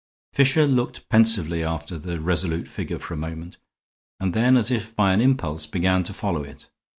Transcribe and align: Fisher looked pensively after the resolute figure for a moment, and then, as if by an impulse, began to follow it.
Fisher 0.33 0.65
looked 0.65 1.07
pensively 1.09 1.63
after 1.63 1.95
the 1.95 2.19
resolute 2.19 2.67
figure 2.67 2.97
for 2.97 3.13
a 3.13 3.17
moment, 3.17 3.57
and 4.19 4.33
then, 4.33 4.57
as 4.57 4.71
if 4.71 4.95
by 4.95 5.13
an 5.13 5.21
impulse, 5.21 5.67
began 5.67 6.01
to 6.01 6.11
follow 6.11 6.41
it. 6.43 6.71